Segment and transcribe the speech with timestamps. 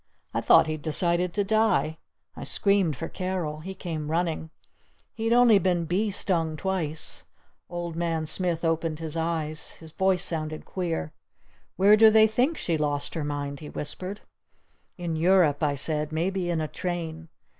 [0.33, 1.99] I thought he'd decided to die.
[2.35, 3.59] I screamed for Carol.
[3.59, 4.49] He came running.
[5.13, 7.23] He'd only been bee stung twice.
[7.69, 9.73] Old Man Smith opened his eyes.
[9.73, 11.13] His voice sounded queer.
[11.75, 14.21] "Where do they think she lost her mind?" he whispered.
[14.97, 16.11] "In Europe," I said.
[16.11, 17.29] "Maybe in a train!